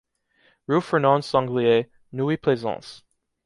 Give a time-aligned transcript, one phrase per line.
[0.65, 3.03] Rue Fernand Sanglier, Neuilly-Plaisance.